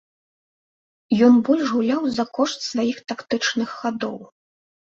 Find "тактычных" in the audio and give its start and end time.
3.13-3.79